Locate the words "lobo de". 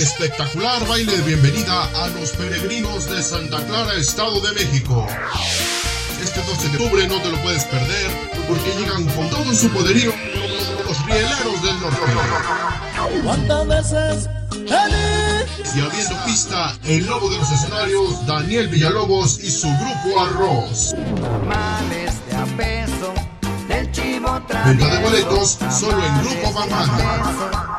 17.04-17.36